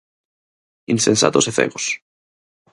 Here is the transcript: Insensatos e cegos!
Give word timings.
Insensatos 0.95 1.45
e 1.49 1.53
cegos! 1.59 1.85